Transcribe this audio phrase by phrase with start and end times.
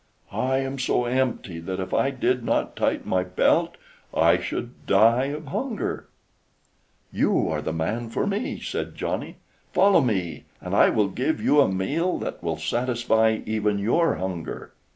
[0.31, 3.75] I am so empty that if I did not tighten my belt
[4.11, 6.07] I should die of hunger."
[7.11, 9.35] "You are the man for me!" said Johnny.
[9.73, 14.73] "Follow me, and I will give you a meal that will satisfy even your hunger."